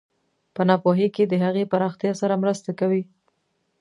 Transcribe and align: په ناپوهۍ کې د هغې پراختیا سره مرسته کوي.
په 0.55 0.61
ناپوهۍ 0.69 1.07
کې 1.15 1.23
د 1.27 1.33
هغې 1.43 1.63
پراختیا 1.71 2.11
سره 2.21 2.41
مرسته 2.43 2.69
کوي. 2.79 3.03